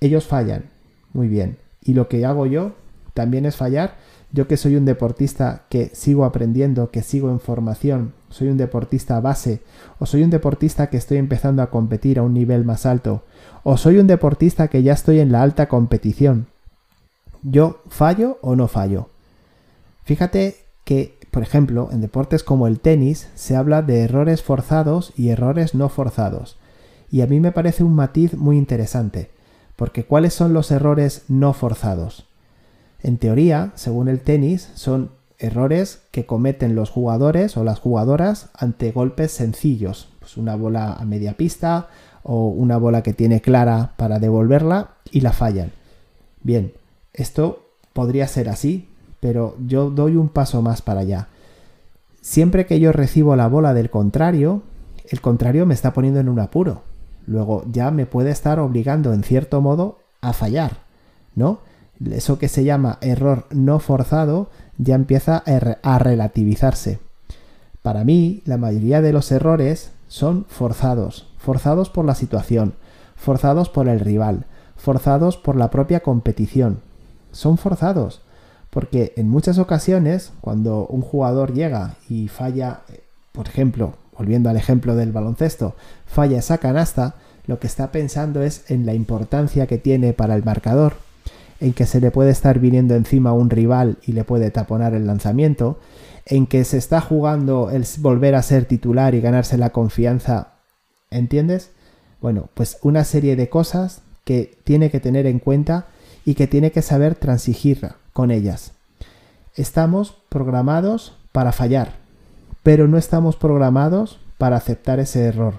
Ellos 0.00 0.26
fallan, 0.26 0.64
muy 1.12 1.28
bien. 1.28 1.56
Y 1.84 1.94
lo 1.94 2.08
que 2.08 2.26
hago 2.26 2.46
yo 2.46 2.72
también 3.14 3.46
es 3.46 3.56
fallar. 3.56 3.96
Yo 4.32 4.48
que 4.48 4.56
soy 4.56 4.74
un 4.74 4.84
deportista 4.84 5.62
que 5.70 5.90
sigo 5.94 6.24
aprendiendo, 6.24 6.90
que 6.90 7.02
sigo 7.02 7.30
en 7.30 7.40
formación, 7.40 8.12
soy 8.28 8.48
un 8.48 8.58
deportista 8.58 9.20
base, 9.20 9.62
o 9.98 10.04
soy 10.04 10.22
un 10.22 10.30
deportista 10.30 10.90
que 10.90 10.98
estoy 10.98 11.16
empezando 11.16 11.62
a 11.62 11.70
competir 11.70 12.18
a 12.18 12.22
un 12.22 12.34
nivel 12.34 12.64
más 12.64 12.84
alto, 12.84 13.22
o 13.62 13.78
soy 13.78 13.96
un 13.96 14.06
deportista 14.06 14.68
que 14.68 14.82
ya 14.82 14.92
estoy 14.92 15.20
en 15.20 15.32
la 15.32 15.42
alta 15.42 15.66
competición 15.68 16.46
¿Yo 17.42 17.80
fallo 17.88 18.38
o 18.42 18.56
no 18.56 18.68
fallo? 18.68 19.08
Fíjate 20.04 20.56
que, 20.84 21.18
por 21.30 21.42
ejemplo, 21.42 21.90
en 21.92 22.00
deportes 22.00 22.42
como 22.42 22.66
el 22.66 22.80
tenis 22.80 23.28
se 23.34 23.56
habla 23.56 23.82
de 23.82 24.00
errores 24.00 24.42
forzados 24.42 25.12
y 25.16 25.28
errores 25.28 25.74
no 25.74 25.88
forzados. 25.88 26.56
Y 27.10 27.20
a 27.20 27.26
mí 27.26 27.40
me 27.40 27.52
parece 27.52 27.84
un 27.84 27.94
matiz 27.94 28.34
muy 28.34 28.56
interesante, 28.58 29.30
porque 29.76 30.04
¿cuáles 30.04 30.34
son 30.34 30.52
los 30.52 30.70
errores 30.70 31.24
no 31.28 31.52
forzados? 31.52 32.26
En 33.02 33.18
teoría, 33.18 33.72
según 33.74 34.08
el 34.08 34.20
tenis, 34.20 34.70
son 34.74 35.12
errores 35.38 36.00
que 36.10 36.26
cometen 36.26 36.74
los 36.74 36.90
jugadores 36.90 37.56
o 37.56 37.64
las 37.64 37.78
jugadoras 37.78 38.50
ante 38.54 38.90
golpes 38.90 39.30
sencillos, 39.30 40.08
pues 40.18 40.36
una 40.36 40.56
bola 40.56 40.94
a 40.94 41.04
media 41.04 41.36
pista 41.36 41.88
o 42.22 42.48
una 42.48 42.76
bola 42.76 43.02
que 43.02 43.12
tiene 43.12 43.40
clara 43.40 43.92
para 43.96 44.18
devolverla 44.18 44.94
y 45.12 45.20
la 45.20 45.32
fallan. 45.32 45.70
Bien, 46.42 46.72
esto 47.18 47.66
podría 47.92 48.28
ser 48.28 48.48
así, 48.48 48.88
pero 49.20 49.56
yo 49.66 49.90
doy 49.90 50.16
un 50.16 50.28
paso 50.28 50.62
más 50.62 50.82
para 50.82 51.00
allá. 51.00 51.28
Siempre 52.20 52.64
que 52.64 52.80
yo 52.80 52.92
recibo 52.92 53.36
la 53.36 53.48
bola 53.48 53.74
del 53.74 53.90
contrario, 53.90 54.62
el 55.08 55.20
contrario 55.20 55.66
me 55.66 55.74
está 55.74 55.92
poniendo 55.92 56.20
en 56.20 56.28
un 56.28 56.38
apuro. 56.38 56.82
Luego 57.26 57.64
ya 57.70 57.90
me 57.90 58.06
puede 58.06 58.30
estar 58.30 58.60
obligando 58.60 59.12
en 59.12 59.22
cierto 59.22 59.60
modo 59.60 59.98
a 60.20 60.32
fallar, 60.32 60.78
¿no? 61.34 61.60
Eso 62.10 62.38
que 62.38 62.48
se 62.48 62.64
llama 62.64 62.98
error 63.00 63.46
no 63.50 63.80
forzado 63.80 64.50
ya 64.78 64.94
empieza 64.94 65.42
a 65.82 65.98
relativizarse. 65.98 67.00
Para 67.82 68.04
mí, 68.04 68.42
la 68.44 68.56
mayoría 68.58 69.02
de 69.02 69.12
los 69.12 69.32
errores 69.32 69.90
son 70.06 70.46
forzados, 70.48 71.28
forzados 71.38 71.90
por 71.90 72.04
la 72.04 72.14
situación, 72.14 72.74
forzados 73.16 73.68
por 73.68 73.88
el 73.88 73.98
rival, 73.98 74.46
forzados 74.76 75.36
por 75.36 75.56
la 75.56 75.70
propia 75.70 76.00
competición, 76.00 76.80
son 77.38 77.56
forzados. 77.56 78.20
Porque 78.70 79.12
en 79.16 79.30
muchas 79.30 79.58
ocasiones, 79.58 80.32
cuando 80.40 80.86
un 80.86 81.00
jugador 81.00 81.54
llega 81.54 81.94
y 82.08 82.28
falla, 82.28 82.80
por 83.32 83.46
ejemplo, 83.46 83.94
volviendo 84.16 84.50
al 84.50 84.56
ejemplo 84.56 84.96
del 84.96 85.12
baloncesto, 85.12 85.74
falla 86.04 86.38
esa 86.38 86.58
canasta, 86.58 87.14
lo 87.46 87.60
que 87.60 87.68
está 87.68 87.92
pensando 87.92 88.42
es 88.42 88.70
en 88.70 88.84
la 88.84 88.92
importancia 88.92 89.66
que 89.66 89.78
tiene 89.78 90.12
para 90.12 90.34
el 90.34 90.44
marcador, 90.44 90.94
en 91.60 91.72
que 91.72 91.86
se 91.86 92.00
le 92.00 92.10
puede 92.10 92.30
estar 92.30 92.58
viniendo 92.58 92.94
encima 92.94 93.32
un 93.32 93.50
rival 93.50 93.98
y 94.04 94.12
le 94.12 94.24
puede 94.24 94.50
taponar 94.50 94.94
el 94.94 95.06
lanzamiento, 95.06 95.78
en 96.26 96.46
que 96.46 96.64
se 96.64 96.76
está 96.76 97.00
jugando 97.00 97.70
el 97.70 97.86
volver 98.00 98.34
a 98.34 98.42
ser 98.42 98.64
titular 98.66 99.14
y 99.14 99.20
ganarse 99.20 99.56
la 99.56 99.70
confianza, 99.70 100.54
¿entiendes? 101.10 101.70
Bueno, 102.20 102.48
pues 102.54 102.78
una 102.82 103.04
serie 103.04 103.36
de 103.36 103.48
cosas 103.48 104.02
que 104.24 104.58
tiene 104.64 104.90
que 104.90 105.00
tener 105.00 105.24
en 105.26 105.38
cuenta 105.38 105.86
y 106.24 106.34
que 106.34 106.46
tiene 106.46 106.72
que 106.72 106.82
saber 106.82 107.14
transigir 107.14 107.92
con 108.12 108.30
ellas. 108.30 108.72
Estamos 109.54 110.16
programados 110.28 111.16
para 111.32 111.52
fallar, 111.52 111.94
pero 112.62 112.88
no 112.88 112.98
estamos 112.98 113.36
programados 113.36 114.20
para 114.38 114.56
aceptar 114.56 115.00
ese 115.00 115.24
error. 115.24 115.54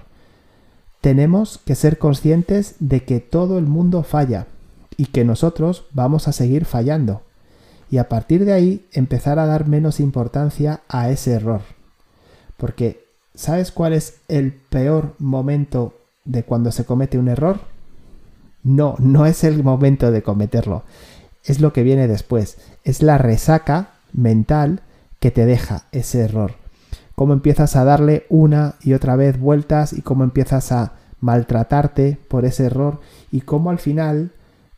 Tenemos 1.00 1.58
que 1.58 1.74
ser 1.74 1.98
conscientes 1.98 2.76
de 2.78 3.04
que 3.04 3.20
todo 3.20 3.58
el 3.58 3.66
mundo 3.66 4.02
falla 4.02 4.46
y 4.96 5.06
que 5.06 5.24
nosotros 5.24 5.86
vamos 5.92 6.28
a 6.28 6.32
seguir 6.32 6.66
fallando. 6.66 7.22
Y 7.90 7.98
a 7.98 8.08
partir 8.08 8.44
de 8.44 8.52
ahí 8.52 8.86
empezar 8.92 9.38
a 9.38 9.46
dar 9.46 9.66
menos 9.66 9.98
importancia 9.98 10.82
a 10.88 11.10
ese 11.10 11.32
error. 11.32 11.62
Porque, 12.56 13.06
¿sabes 13.34 13.72
cuál 13.72 13.94
es 13.94 14.20
el 14.28 14.52
peor 14.52 15.14
momento 15.18 15.94
de 16.24 16.44
cuando 16.44 16.70
se 16.70 16.84
comete 16.84 17.18
un 17.18 17.28
error? 17.28 17.69
No, 18.62 18.96
no 18.98 19.26
es 19.26 19.44
el 19.44 19.62
momento 19.62 20.10
de 20.10 20.22
cometerlo. 20.22 20.84
Es 21.44 21.60
lo 21.60 21.72
que 21.72 21.82
viene 21.82 22.08
después. 22.08 22.58
Es 22.84 23.02
la 23.02 23.18
resaca 23.18 23.90
mental 24.12 24.82
que 25.18 25.30
te 25.30 25.46
deja 25.46 25.84
ese 25.92 26.20
error. 26.20 26.52
Cómo 27.14 27.32
empiezas 27.32 27.76
a 27.76 27.84
darle 27.84 28.24
una 28.28 28.76
y 28.82 28.94
otra 28.94 29.16
vez 29.16 29.38
vueltas 29.38 29.92
y 29.92 30.02
cómo 30.02 30.24
empiezas 30.24 30.72
a 30.72 30.92
maltratarte 31.20 32.18
por 32.28 32.44
ese 32.44 32.64
error 32.64 33.00
y 33.30 33.42
cómo 33.42 33.70
al 33.70 33.78
final 33.78 34.32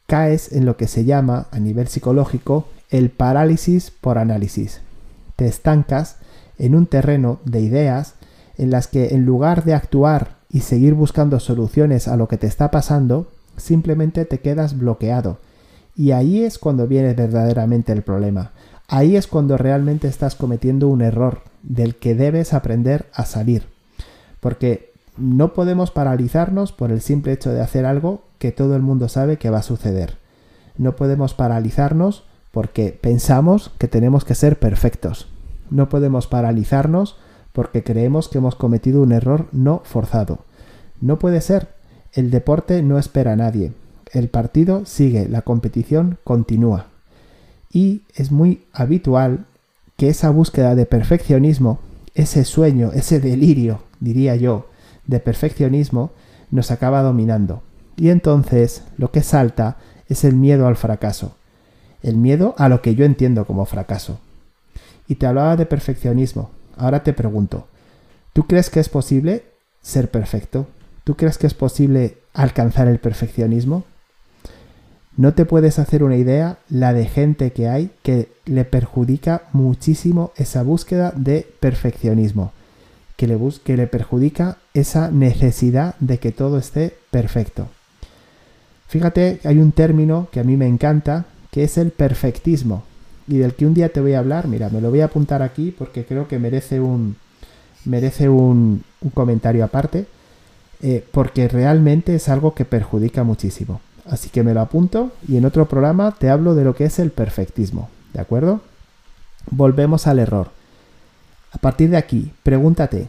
caes 0.07 0.53
en 0.53 0.67
lo 0.67 0.77
que 0.77 0.89
se 0.89 1.05
llama 1.05 1.47
a 1.53 1.59
nivel 1.59 1.89
psicológico 1.89 2.67
el 2.91 3.11
parálisis 3.11 3.91
por 3.91 4.19
análisis. 4.19 4.81
Te 5.37 5.47
estancas 5.47 6.17
en 6.59 6.75
un 6.75 6.87
terreno 6.87 7.41
de 7.45 7.61
ideas 7.61 8.15
en 8.59 8.71
las 8.71 8.87
que 8.87 9.15
en 9.15 9.25
lugar 9.25 9.65
de 9.65 9.75
actuar 9.75 10.37
y 10.51 10.61
seguir 10.61 10.95
buscando 10.95 11.41
soluciones 11.41 12.09
a 12.09 12.17
lo 12.17 12.29
que 12.29 12.37
te 12.37 12.47
está 12.47 12.71
pasando, 12.71 13.32
simplemente 13.57 14.25
te 14.25 14.41
quedas 14.41 14.79
bloqueado 14.79 15.39
Y 15.95 16.13
ahí 16.13 16.43
es 16.45 16.59
cuando 16.59 16.87
viene 16.87 17.15
verdaderamente 17.15 17.93
el 17.93 18.03
problema. 18.03 18.53
Ahí 18.89 19.17
es 19.17 19.27
cuando 19.27 19.57
realmente 19.57 20.09
estás 20.09 20.35
cometiendo 20.35 20.89
un 20.89 21.03
error 21.03 21.43
del 21.63 21.97
que 21.97 22.15
debes 22.15 22.55
aprender 22.55 23.07
a 23.15 23.25
salir. 23.25 23.65
Porque 24.41 24.93
no 25.17 25.53
podemos 25.53 25.91
paralizarnos 25.91 26.73
por 26.73 26.91
el 26.91 27.01
simple 27.01 27.33
hecho 27.33 27.53
de 27.53 27.61
hacer 27.61 27.85
algo 27.85 28.23
que 28.39 28.53
todo 28.53 28.77
el 28.77 28.83
mundo 28.83 29.09
sabe 29.09 29.37
que 29.37 29.51
va 29.51 29.59
a 29.59 29.63
suceder. 29.63 30.17
No 30.77 30.97
podemos 30.97 31.35
paralizarnos 31.35 32.25
porque 32.51 32.99
pensamos 32.99 33.71
que 33.79 33.89
tenemos 33.89 34.25
que 34.25 34.35
ser 34.35 34.59
perfectos. 34.59 35.29
No 35.71 35.89
podemos 35.89 36.27
paralizarnos 36.27 37.17
porque 37.53 37.83
creemos 37.83 38.29
que 38.29 38.39
hemos 38.39 38.55
cometido 38.55 39.03
un 39.03 39.13
error 39.13 39.47
no 39.53 39.83
forzado. 39.85 40.41
No 41.01 41.19
puede 41.19 41.41
ser. 41.41 41.69
El 42.13 42.31
deporte 42.31 42.83
no 42.83 42.99
espera 42.99 43.33
a 43.33 43.37
nadie. 43.37 43.73
El 44.13 44.29
partido 44.29 44.85
sigue, 44.85 45.29
la 45.29 45.43
competición 45.43 46.19
continúa. 46.25 46.87
Y 47.73 48.03
es 48.15 48.31
muy 48.31 48.65
habitual 48.73 49.47
que 49.97 50.11
esa 50.11 50.29
búsqueda 50.29 50.75
de 50.75 50.85
perfeccionismo, 50.85 51.79
ese 52.15 52.45
sueño, 52.45 52.91
ese 52.93 53.19
delirio, 53.19 53.81
diría 54.01 54.37
yo, 54.37 54.69
de 55.07 55.21
perfeccionismo, 55.21 56.11
nos 56.51 56.71
acaba 56.71 57.01
dominando. 57.01 57.63
Y 57.97 58.11
entonces 58.11 58.83
lo 58.99 59.11
que 59.11 59.23
salta 59.23 59.79
es 60.09 60.25
el 60.25 60.35
miedo 60.35 60.67
al 60.67 60.77
fracaso. 60.77 61.35
El 62.03 62.19
miedo 62.19 62.55
a 62.59 62.69
lo 62.69 62.83
que 62.83 62.95
yo 62.95 63.07
entiendo 63.07 63.47
como 63.47 63.65
fracaso. 63.65 64.21
Y 65.09 65.15
te 65.15 65.27
hablaba 65.27 65.57
de 65.57 65.65
perfeccionismo. 65.65 66.51
Ahora 66.77 67.03
te 67.03 67.15
pregunto, 67.15 67.69
¿tú 68.35 68.47
crees 68.47 68.69
que 68.69 68.81
es 68.81 68.91
posible 68.91 69.45
ser 69.81 70.11
perfecto? 70.11 70.67
¿Tú 71.05 71.17
crees 71.17 71.39
que 71.39 71.47
es 71.47 71.55
posible 71.55 72.19
alcanzar 72.35 72.89
el 72.89 72.99
perfeccionismo? 72.99 73.85
No 75.17 75.35
te 75.35 75.45
puedes 75.45 75.79
hacer 75.79 76.03
una 76.03 76.17
idea 76.17 76.59
la 76.71 76.93
de 76.95 77.07
gente 77.07 77.53
que 77.53 77.69
hay 77.69 77.91
que 78.03 78.29
le 78.47 78.65
perjudica 78.65 79.43
muchísimo 79.53 80.33
esa 80.37 80.63
búsqueda 80.63 81.13
de 81.15 81.47
perfeccionismo, 81.61 82.53
que 83.17 83.27
le, 83.27 83.39
que 83.65 83.77
le 83.77 83.87
perjudica 83.87 84.57
esa 84.73 85.11
necesidad 85.11 85.97
de 86.01 86.19
que 86.19 86.33
todo 86.33 86.57
esté 86.59 86.97
perfecto. 87.11 87.69
Fíjate, 88.89 89.41
hay 89.45 89.59
un 89.59 89.73
término 89.73 90.29
que 90.33 90.41
a 90.41 90.45
mí 90.45 90.57
me 90.57 90.67
encanta, 90.67 91.27
que 91.51 91.65
es 91.65 91.79
el 91.79 91.91
perfectismo, 91.91 92.85
y 93.27 93.39
del 93.39 93.55
que 93.55 93.67
un 93.67 93.75
día 93.75 93.91
te 93.91 94.01
voy 94.01 94.15
a 94.15 94.19
hablar. 94.19 94.49
Mira, 94.49 94.69
me 94.69 94.81
lo 94.81 94.91
voy 94.91 95.01
a 95.01 95.07
apuntar 95.07 95.43
aquí 95.43 95.75
porque 95.77 96.05
creo 96.05 96.29
que 96.29 96.39
merece 96.39 96.81
un, 96.81 97.17
merece 97.85 98.29
un, 98.29 98.85
comentario 99.15 99.65
aparte, 99.65 100.07
eh, 100.83 101.05
porque 101.13 101.49
realmente 101.49 102.15
es 102.15 102.29
algo 102.29 102.55
que 102.55 102.65
perjudica 102.65 103.23
muchísimo. 103.25 103.81
Así 104.05 104.29
que 104.31 104.43
me 104.43 104.53
lo 104.53 104.61
apunto 104.61 105.13
y 105.29 105.37
en 105.37 105.45
otro 105.45 105.69
programa 105.69 106.13
te 106.19 106.29
hablo 106.29 106.55
de 106.55 106.65
lo 106.65 106.75
que 106.75 106.85
es 106.85 106.99
el 106.99 107.11
perfectismo. 107.11 107.89
¿De 108.13 108.21
acuerdo? 108.21 108.61
Volvemos 109.51 110.07
al 110.07 110.19
error. 110.19 110.51
A 111.53 111.59
partir 111.59 111.91
de 111.91 111.97
aquí, 111.97 112.33
pregúntate, 112.43 113.09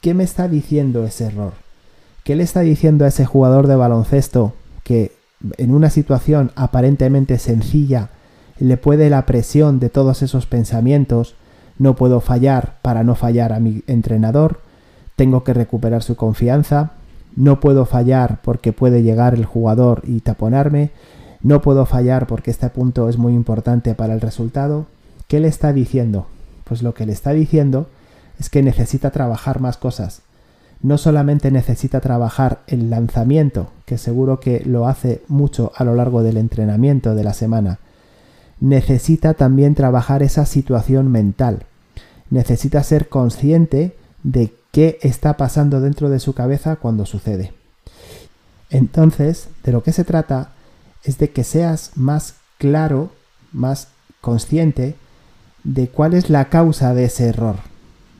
¿qué 0.00 0.14
me 0.14 0.24
está 0.24 0.48
diciendo 0.48 1.04
ese 1.04 1.26
error? 1.26 1.54
¿Qué 2.24 2.36
le 2.36 2.42
está 2.42 2.60
diciendo 2.60 3.04
a 3.04 3.08
ese 3.08 3.24
jugador 3.24 3.68
de 3.68 3.76
baloncesto 3.76 4.52
que 4.84 5.12
en 5.56 5.74
una 5.74 5.90
situación 5.90 6.52
aparentemente 6.56 7.38
sencilla 7.38 8.10
le 8.58 8.76
puede 8.76 9.08
la 9.08 9.24
presión 9.24 9.78
de 9.78 9.88
todos 9.88 10.22
esos 10.22 10.46
pensamientos, 10.46 11.36
no 11.78 11.94
puedo 11.94 12.20
fallar 12.20 12.78
para 12.82 13.04
no 13.04 13.14
fallar 13.14 13.52
a 13.52 13.60
mi 13.60 13.82
entrenador, 13.86 14.60
tengo 15.16 15.44
que 15.44 15.54
recuperar 15.54 16.02
su 16.02 16.16
confianza, 16.16 16.92
no 17.36 17.60
puedo 17.60 17.84
fallar 17.86 18.40
porque 18.42 18.72
puede 18.72 19.02
llegar 19.02 19.34
el 19.34 19.44
jugador 19.44 20.02
y 20.04 20.20
taponarme, 20.20 20.90
no 21.42 21.60
puedo 21.62 21.86
fallar 21.86 22.26
porque 22.26 22.50
este 22.50 22.68
punto 22.68 23.08
es 23.08 23.16
muy 23.16 23.34
importante 23.34 23.94
para 23.94 24.14
el 24.14 24.20
resultado. 24.20 24.86
¿Qué 25.28 25.40
le 25.40 25.48
está 25.48 25.72
diciendo? 25.72 26.26
Pues 26.64 26.82
lo 26.82 26.94
que 26.94 27.06
le 27.06 27.12
está 27.12 27.32
diciendo 27.32 27.86
es 28.40 28.50
que 28.50 28.62
necesita 28.62 29.10
trabajar 29.10 29.60
más 29.60 29.76
cosas. 29.76 30.22
No 30.82 30.96
solamente 30.98 31.50
necesita 31.50 32.00
trabajar 32.00 32.60
el 32.66 32.90
lanzamiento, 32.90 33.70
que 33.84 33.98
seguro 33.98 34.40
que 34.40 34.62
lo 34.64 34.86
hace 34.86 35.22
mucho 35.28 35.72
a 35.76 35.84
lo 35.84 35.94
largo 35.94 36.22
del 36.22 36.36
entrenamiento 36.36 37.14
de 37.14 37.24
la 37.24 37.34
semana, 37.34 37.78
necesita 38.60 39.34
también 39.34 39.74
trabajar 39.74 40.22
esa 40.22 40.46
situación 40.46 41.10
mental. 41.10 41.64
Necesita 42.30 42.82
ser 42.82 43.08
consciente 43.08 43.96
de 44.22 44.52
qué 44.72 44.98
está 45.02 45.36
pasando 45.36 45.80
dentro 45.80 46.10
de 46.10 46.20
su 46.20 46.34
cabeza 46.34 46.76
cuando 46.76 47.06
sucede. 47.06 47.52
Entonces, 48.70 49.48
de 49.64 49.72
lo 49.72 49.82
que 49.82 49.92
se 49.92 50.04
trata 50.04 50.52
es 51.04 51.18
de 51.18 51.30
que 51.30 51.44
seas 51.44 51.92
más 51.94 52.34
claro, 52.58 53.10
más 53.52 53.88
consciente 54.20 54.96
de 55.64 55.88
cuál 55.88 56.14
es 56.14 56.30
la 56.30 56.48
causa 56.48 56.94
de 56.94 57.04
ese 57.04 57.28
error, 57.28 57.56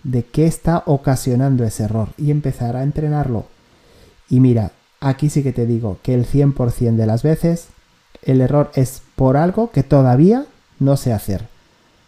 de 0.05 0.25
qué 0.25 0.47
está 0.47 0.83
ocasionando 0.87 1.65
ese 1.65 1.85
error 1.85 2.11
y 2.17 2.31
empezar 2.31 2.77
a 2.77 2.83
entrenarlo. 2.83 3.47
Y 4.29 4.41
mira, 4.41 4.73
aquí 5.01 5.31
sí 5.31 5.43
que 5.43 5.53
te 5.53 5.67
digo 5.67 5.99
que 6.03 6.15
el 6.15 6.27
100% 6.27 6.97
de 6.97 7.07
las 7.07 7.23
veces 7.23 7.69
el 8.23 8.41
error 8.41 8.71
es 8.75 9.03
por 9.17 9.37
algo 9.37 9.71
que 9.71 9.83
todavía 9.83 10.47
no 10.79 10.97
sé 10.97 11.13
hacer. 11.13 11.49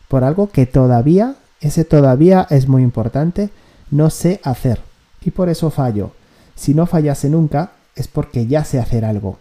Por 0.08 0.24
algo 0.24 0.50
que 0.50 0.66
todavía, 0.66 1.36
ese 1.60 1.84
todavía 1.84 2.46
es 2.50 2.68
muy 2.68 2.82
importante, 2.82 3.50
no 3.90 4.10
sé 4.10 4.40
hacer. 4.44 4.80
Y 5.24 5.30
por 5.30 5.48
eso 5.48 5.70
fallo. 5.70 6.12
Si 6.54 6.74
no 6.74 6.86
fallase 6.86 7.28
nunca, 7.28 7.72
es 7.94 8.08
porque 8.08 8.46
ya 8.46 8.64
sé 8.64 8.78
hacer 8.78 9.04
algo. 9.04 9.38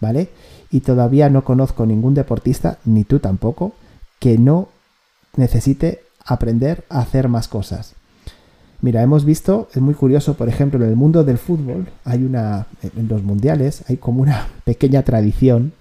¿Vale? 0.00 0.30
Y 0.70 0.80
todavía 0.80 1.30
no 1.30 1.44
conozco 1.44 1.86
ningún 1.86 2.14
deportista, 2.14 2.78
ni 2.84 3.04
tú 3.04 3.18
tampoco, 3.18 3.74
que 4.18 4.38
no 4.38 4.68
necesite 5.36 6.02
aprender 6.24 6.84
a 6.88 7.00
hacer 7.00 7.28
más 7.28 7.48
cosas. 7.48 7.94
Mira, 8.80 9.00
hemos 9.02 9.24
visto, 9.24 9.68
es 9.74 9.80
muy 9.80 9.94
curioso, 9.94 10.34
por 10.34 10.48
ejemplo, 10.48 10.82
en 10.82 10.90
el 10.90 10.96
mundo 10.96 11.22
del 11.22 11.38
fútbol, 11.38 11.86
hay 12.04 12.24
una, 12.24 12.66
en 12.82 13.06
los 13.06 13.22
mundiales, 13.22 13.84
hay 13.88 13.96
como 13.96 14.22
una 14.22 14.48
pequeña 14.64 15.02
tradición 15.02 15.72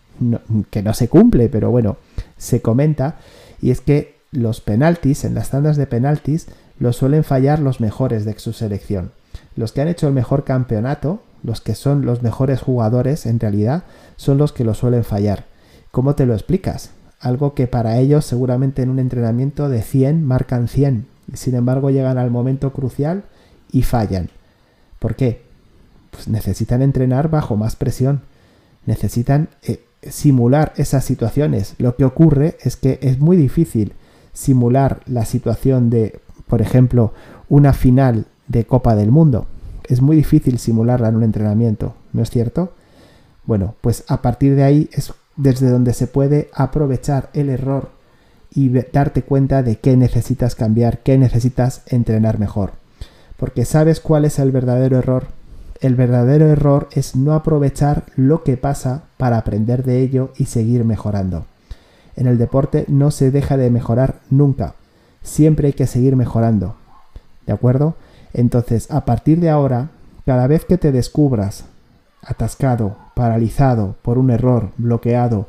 que 0.70 0.84
no 0.84 0.94
se 0.94 1.10
cumple, 1.10 1.50
pero 1.50 1.72
bueno, 1.72 1.98
se 2.38 2.62
comenta, 2.62 3.18
y 3.60 3.72
es 3.72 3.82
que 3.82 4.20
los 4.32 4.62
penaltis, 4.62 5.26
en 5.26 5.34
las 5.34 5.50
tandas 5.50 5.78
de 5.78 5.88
penaltis, 5.88 6.48
los 6.82 6.96
suelen 6.96 7.24
fallar 7.24 7.60
los 7.60 7.80
mejores 7.80 8.26
de 8.26 8.38
su 8.40 8.54
selección. 8.54 9.12
Los 9.56 9.72
que 9.72 9.82
han 9.82 9.88
hecho 9.88 10.08
el 10.08 10.16
mejor 10.16 10.44
campeonato, 10.44 11.22
los 11.44 11.62
que 11.62 11.76
son 11.76 12.08
los 12.08 12.24
mejores 12.24 12.60
jugadores 12.60 13.28
en 13.28 13.40
realidad, 13.40 13.84
son 14.16 14.40
los 14.40 14.52
que 14.52 14.64
lo 14.64 14.74
suelen 14.74 15.04
fallar. 15.04 15.46
¿Cómo 15.92 16.16
te 16.16 16.26
lo 16.26 16.34
explicas? 16.34 16.90
Algo 17.20 17.54
que 17.54 17.68
para 17.68 18.00
ellos 18.00 18.26
seguramente 18.26 18.82
en 18.82 18.90
un 18.90 18.98
entrenamiento 18.98 19.70
de 19.70 19.84
100 19.84 20.26
marcan 20.26 20.68
100, 20.68 21.06
y 21.32 21.38
sin 21.38 21.54
embargo 21.54 21.92
llegan 21.92 22.18
al 22.18 22.32
momento 22.32 22.74
crucial 22.74 23.26
y 23.72 23.84
fallan. 23.84 24.30
¿Por 24.98 25.16
qué? 25.16 25.44
Pues 26.10 26.30
necesitan 26.30 26.82
entrenar 26.82 27.30
bajo 27.30 27.58
más 27.58 27.76
presión, 27.76 28.22
necesitan 28.88 29.50
eh, 29.62 29.84
simular 30.02 30.74
esas 30.78 31.06
situaciones. 31.06 31.76
Lo 31.78 31.96
que 31.96 32.06
ocurre 32.06 32.58
es 32.64 32.76
que 32.76 32.98
es 33.04 33.20
muy 33.20 33.38
difícil 33.38 33.94
simular 34.34 35.02
la 35.06 35.26
situación 35.26 35.92
de, 35.92 36.20
por 36.52 36.62
ejemplo, 36.62 37.14
una 37.48 37.72
final 37.72 38.26
de 38.50 38.66
Copa 38.66 38.94
del 38.94 39.10
Mundo. 39.10 39.46
Es 39.88 40.02
muy 40.02 40.18
difícil 40.18 40.60
simularla 40.60 41.08
en 41.08 41.16
un 41.16 41.24
entrenamiento, 41.24 41.96
¿no 42.12 42.22
es 42.22 42.30
cierto? 42.30 42.74
Bueno, 43.46 43.76
pues 43.80 44.04
a 44.10 44.22
partir 44.22 44.58
de 44.58 44.66
ahí 44.66 44.90
es 44.92 45.14
desde 45.38 45.70
donde 45.70 45.94
se 45.94 46.08
puede 46.08 46.50
aprovechar 46.54 47.30
el 47.32 47.48
error 47.48 47.92
y 48.54 48.68
darte 48.68 49.22
cuenta 49.22 49.64
de 49.64 49.78
qué 49.78 49.96
necesitas 49.96 50.56
cambiar, 50.56 51.00
qué 51.00 51.18
necesitas 51.18 51.84
entrenar 51.86 52.38
mejor. 52.38 52.74
Porque 53.38 53.64
sabes 53.64 54.02
cuál 54.02 54.26
es 54.26 54.38
el 54.38 54.52
verdadero 54.52 54.98
error 54.98 55.28
el 55.80 55.96
verdadero 55.96 56.48
error 56.48 56.90
es 56.92 57.16
no 57.16 57.34
aprovechar 57.34 58.04
lo 58.16 58.44
que 58.44 58.56
pasa 58.56 59.06
para 59.18 59.38
aprender 59.38 59.84
de 59.84 60.02
ello 60.02 60.32
y 60.38 60.46
seguir 60.46 60.86
mejorando. 60.86 61.48
En 62.16 62.28
el 62.28 62.38
deporte 62.38 62.86
no 62.88 63.10
se 63.10 63.32
deja 63.32 63.58
de 63.58 63.72
mejorar 63.72 64.20
nunca. 64.30 64.76
Siempre 65.24 65.68
hay 65.68 65.74
que 65.74 65.88
seguir 65.88 66.16
mejorando. 66.16 66.76
¿De 67.46 67.54
acuerdo? 67.54 67.96
Entonces, 68.34 68.90
a 68.92 69.06
partir 69.06 69.40
de 69.40 69.50
ahora, 69.50 69.90
cada 70.26 70.48
vez 70.48 70.66
que 70.66 70.78
te 70.78 70.92
descubras 70.92 71.66
atascado, 72.22 72.96
paralizado 73.16 73.96
por 74.02 74.18
un 74.18 74.30
error, 74.30 74.70
bloqueado, 74.78 75.48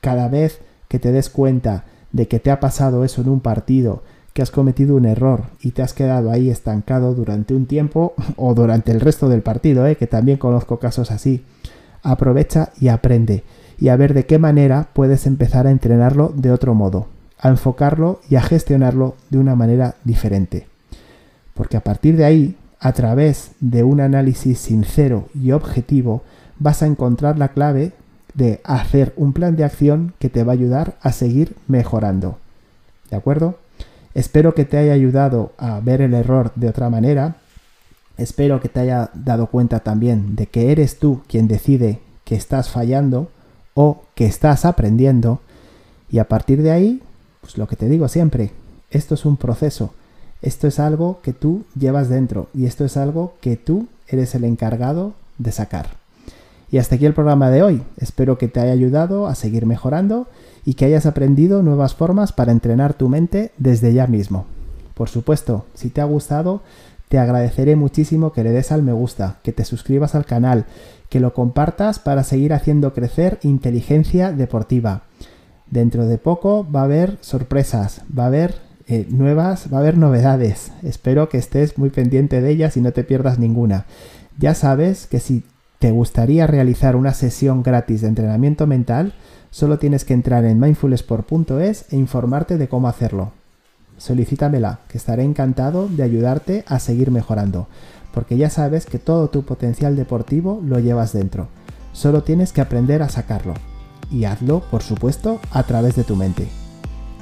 cada 0.00 0.28
vez 0.28 0.60
que 0.88 0.98
te 0.98 1.12
des 1.12 1.30
cuenta 1.30 1.84
de 2.12 2.28
que 2.28 2.40
te 2.40 2.50
ha 2.50 2.60
pasado 2.60 3.04
eso 3.04 3.22
en 3.22 3.28
un 3.28 3.40
partido, 3.40 4.02
que 4.32 4.42
has 4.42 4.50
cometido 4.50 4.96
un 4.96 5.04
error 5.04 5.44
y 5.60 5.72
te 5.72 5.82
has 5.82 5.92
quedado 5.92 6.30
ahí 6.30 6.50
estancado 6.50 7.14
durante 7.14 7.54
un 7.54 7.66
tiempo 7.66 8.14
o 8.36 8.54
durante 8.54 8.92
el 8.92 9.00
resto 9.00 9.28
del 9.28 9.42
partido, 9.42 9.86
¿eh? 9.86 9.96
que 9.96 10.06
también 10.06 10.38
conozco 10.38 10.78
casos 10.78 11.10
así. 11.10 11.44
Aprovecha 12.02 12.70
y 12.80 12.88
aprende 12.88 13.44
y 13.78 13.88
a 13.88 13.96
ver 13.96 14.14
de 14.14 14.26
qué 14.26 14.38
manera 14.38 14.88
puedes 14.92 15.26
empezar 15.26 15.66
a 15.66 15.70
entrenarlo 15.70 16.32
de 16.34 16.50
otro 16.50 16.74
modo, 16.74 17.06
a 17.42 17.48
enfocarlo 17.48 18.20
y 18.30 18.36
a 18.36 18.40
gestionarlo 18.40 19.16
de 19.28 19.38
una 19.38 19.56
manera 19.56 19.96
diferente. 20.04 20.68
Porque 21.54 21.76
a 21.76 21.82
partir 21.82 22.16
de 22.16 22.24
ahí, 22.24 22.56
a 22.78 22.92
través 22.92 23.50
de 23.60 23.82
un 23.82 24.00
análisis 24.00 24.58
sincero 24.58 25.28
y 25.34 25.50
objetivo, 25.50 26.22
vas 26.58 26.82
a 26.82 26.86
encontrar 26.86 27.38
la 27.38 27.48
clave 27.48 27.92
de 28.34 28.60
hacer 28.64 29.12
un 29.16 29.32
plan 29.32 29.56
de 29.56 29.64
acción 29.64 30.14
que 30.20 30.30
te 30.30 30.44
va 30.44 30.52
a 30.52 30.54
ayudar 30.54 30.96
a 31.02 31.12
seguir 31.12 31.56
mejorando. 31.66 32.38
¿De 33.10 33.16
acuerdo? 33.16 33.58
Espero 34.14 34.54
que 34.54 34.64
te 34.64 34.78
haya 34.78 34.92
ayudado 34.92 35.52
a 35.58 35.80
ver 35.80 36.00
el 36.00 36.14
error 36.14 36.52
de 36.54 36.68
otra 36.68 36.90
manera. 36.90 37.36
Espero 38.16 38.60
que 38.60 38.68
te 38.68 38.80
haya 38.80 39.10
dado 39.14 39.48
cuenta 39.48 39.80
también 39.80 40.36
de 40.36 40.46
que 40.46 40.70
eres 40.70 40.98
tú 40.98 41.22
quien 41.26 41.48
decide 41.48 41.98
que 42.24 42.36
estás 42.36 42.70
fallando 42.70 43.30
o 43.74 44.04
que 44.14 44.26
estás 44.26 44.64
aprendiendo. 44.64 45.40
Y 46.10 46.18
a 46.18 46.28
partir 46.28 46.62
de 46.62 46.70
ahí, 46.70 47.02
pues 47.42 47.58
lo 47.58 47.68
que 47.68 47.76
te 47.76 47.88
digo 47.88 48.08
siempre, 48.08 48.52
esto 48.90 49.14
es 49.14 49.26
un 49.26 49.36
proceso. 49.36 49.92
Esto 50.40 50.66
es 50.66 50.80
algo 50.80 51.20
que 51.22 51.32
tú 51.32 51.64
llevas 51.78 52.08
dentro 52.08 52.48
y 52.54 52.66
esto 52.66 52.84
es 52.84 52.96
algo 52.96 53.34
que 53.40 53.56
tú 53.56 53.86
eres 54.08 54.34
el 54.34 54.44
encargado 54.44 55.12
de 55.38 55.52
sacar. 55.52 55.90
Y 56.70 56.78
hasta 56.78 56.94
aquí 56.94 57.06
el 57.06 57.14
programa 57.14 57.50
de 57.50 57.62
hoy. 57.62 57.82
Espero 57.98 58.38
que 58.38 58.48
te 58.48 58.58
haya 58.58 58.72
ayudado 58.72 59.26
a 59.26 59.34
seguir 59.34 59.66
mejorando 59.66 60.26
y 60.64 60.74
que 60.74 60.86
hayas 60.86 61.06
aprendido 61.06 61.62
nuevas 61.62 61.94
formas 61.94 62.32
para 62.32 62.50
entrenar 62.50 62.94
tu 62.94 63.08
mente 63.08 63.52
desde 63.58 63.92
ya 63.92 64.06
mismo. 64.06 64.46
Por 64.94 65.08
supuesto, 65.08 65.66
si 65.74 65.90
te 65.90 66.00
ha 66.00 66.04
gustado, 66.04 66.62
te 67.08 67.18
agradeceré 67.18 67.76
muchísimo 67.76 68.32
que 68.32 68.42
le 68.42 68.52
des 68.52 68.72
al 68.72 68.82
me 68.82 68.92
gusta, 68.92 69.36
que 69.42 69.52
te 69.52 69.64
suscribas 69.64 70.14
al 70.14 70.24
canal, 70.24 70.64
que 71.08 71.20
lo 71.20 71.34
compartas 71.34 71.98
para 71.98 72.24
seguir 72.24 72.54
haciendo 72.54 72.94
crecer 72.94 73.38
inteligencia 73.42 74.32
deportiva. 74.32 75.02
Dentro 75.72 76.06
de 76.06 76.18
poco 76.18 76.70
va 76.70 76.82
a 76.82 76.84
haber 76.84 77.16
sorpresas, 77.22 78.02
va 78.16 78.24
a 78.24 78.26
haber 78.26 78.56
eh, 78.88 79.06
nuevas, 79.08 79.72
va 79.72 79.78
a 79.78 79.80
haber 79.80 79.96
novedades. 79.96 80.70
Espero 80.82 81.30
que 81.30 81.38
estés 81.38 81.78
muy 81.78 81.88
pendiente 81.88 82.42
de 82.42 82.50
ellas 82.50 82.76
y 82.76 82.82
no 82.82 82.92
te 82.92 83.04
pierdas 83.04 83.38
ninguna. 83.38 83.86
Ya 84.38 84.54
sabes 84.54 85.06
que 85.06 85.18
si 85.18 85.44
te 85.78 85.90
gustaría 85.90 86.46
realizar 86.46 86.94
una 86.94 87.14
sesión 87.14 87.62
gratis 87.62 88.02
de 88.02 88.08
entrenamiento 88.08 88.66
mental, 88.66 89.14
solo 89.50 89.78
tienes 89.78 90.04
que 90.04 90.12
entrar 90.12 90.44
en 90.44 90.60
mindfulsport.es 90.60 91.86
e 91.90 91.96
informarte 91.96 92.58
de 92.58 92.68
cómo 92.68 92.86
hacerlo. 92.86 93.32
Solicítamela, 93.96 94.80
que 94.88 94.98
estaré 94.98 95.22
encantado 95.22 95.88
de 95.88 96.02
ayudarte 96.02 96.64
a 96.66 96.80
seguir 96.80 97.10
mejorando, 97.10 97.66
porque 98.12 98.36
ya 98.36 98.50
sabes 98.50 98.84
que 98.84 98.98
todo 98.98 99.30
tu 99.30 99.46
potencial 99.46 99.96
deportivo 99.96 100.60
lo 100.62 100.80
llevas 100.80 101.14
dentro. 101.14 101.48
Solo 101.94 102.24
tienes 102.24 102.52
que 102.52 102.60
aprender 102.60 103.02
a 103.02 103.08
sacarlo. 103.08 103.54
Y 104.12 104.24
hazlo, 104.24 104.60
por 104.70 104.82
supuesto, 104.82 105.40
a 105.50 105.62
través 105.62 105.96
de 105.96 106.04
tu 106.04 106.16
mente. 106.16 106.48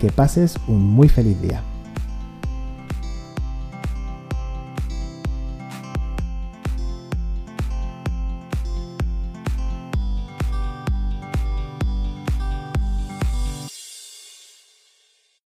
Que 0.01 0.11
pases 0.11 0.57
un 0.67 0.85
muy 0.85 1.09
feliz 1.09 1.41
día. 1.41 1.63